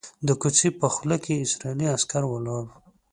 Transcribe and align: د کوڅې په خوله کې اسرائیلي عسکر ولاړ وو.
د 0.27 0.29
کوڅې 0.41 0.69
په 0.79 0.87
خوله 0.93 1.17
کې 1.23 1.33
اسرائیلي 1.45 1.87
عسکر 1.95 2.23
ولاړ 2.27 2.63
وو. 2.69 2.77